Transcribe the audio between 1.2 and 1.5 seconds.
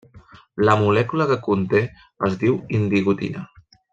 que